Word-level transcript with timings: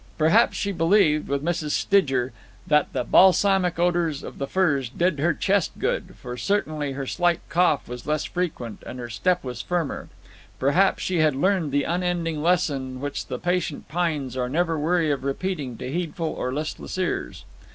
Perhaps 0.17 0.57
she 0.57 0.71
believed, 0.71 1.27
with 1.27 1.43
Mrs. 1.45 1.73
Stidger, 1.73 2.33
that 2.65 2.91
the 2.91 3.03
balsamic 3.03 3.77
odors 3.77 4.23
of 4.23 4.39
the 4.39 4.47
firs 4.47 4.89
"did 4.89 5.19
her 5.19 5.31
chest 5.31 5.73
good," 5.77 6.15
for 6.15 6.35
certainly 6.37 6.93
her 6.93 7.05
slight 7.05 7.39
cough 7.49 7.87
was 7.87 8.07
less 8.07 8.23
frequent 8.25 8.81
and 8.87 8.97
her 8.97 9.11
step 9.11 9.43
was 9.43 9.61
firmer; 9.61 10.09
perhaps 10.57 11.03
she 11.03 11.19
had 11.19 11.35
learned 11.35 11.71
the 11.71 11.83
unending 11.83 12.41
lesson 12.41 12.99
which 12.99 13.27
the 13.27 13.37
patient 13.37 13.87
pines 13.89 14.35
are 14.35 14.49
never 14.49 14.79
weary 14.79 15.11
of 15.11 15.23
repeating 15.23 15.77
to 15.77 15.91
heedful 15.91 16.29
or 16.29 16.51
listless 16.51 16.97
ears. 16.97 17.45